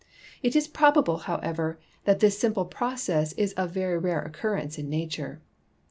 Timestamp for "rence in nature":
4.57-5.43